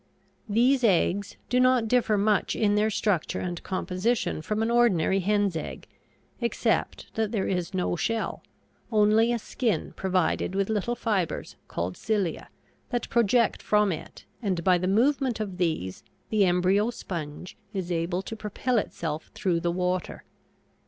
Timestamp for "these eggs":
0.49-1.37